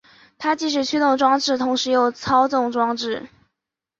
[0.39, 3.29] 它既是驱动装置同时又是操纵装置。